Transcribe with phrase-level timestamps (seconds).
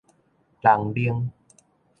[0.63, 1.29] 人奶